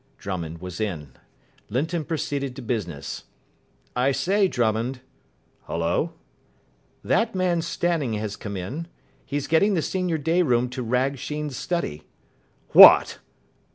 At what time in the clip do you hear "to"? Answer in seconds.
2.55-2.63, 10.69-10.81